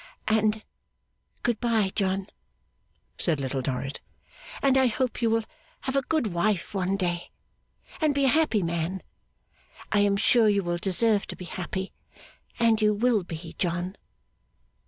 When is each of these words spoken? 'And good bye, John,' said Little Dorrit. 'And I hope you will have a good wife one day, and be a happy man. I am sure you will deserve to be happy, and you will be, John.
'And 0.27 0.63
good 1.43 1.59
bye, 1.59 1.91
John,' 1.93 2.25
said 3.19 3.39
Little 3.39 3.61
Dorrit. 3.61 3.99
'And 4.63 4.75
I 4.75 4.87
hope 4.87 5.21
you 5.21 5.29
will 5.29 5.43
have 5.81 5.95
a 5.95 6.01
good 6.01 6.33
wife 6.33 6.73
one 6.73 6.97
day, 6.97 7.29
and 8.01 8.15
be 8.15 8.25
a 8.25 8.29
happy 8.29 8.63
man. 8.63 9.03
I 9.91 9.99
am 9.99 10.17
sure 10.17 10.49
you 10.49 10.63
will 10.63 10.79
deserve 10.79 11.27
to 11.27 11.35
be 11.35 11.45
happy, 11.45 11.93
and 12.57 12.81
you 12.81 12.95
will 12.95 13.21
be, 13.21 13.55
John. 13.59 13.95